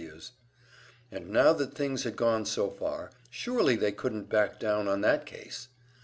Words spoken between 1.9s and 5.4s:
had gone so far, surely they couldn't back down on that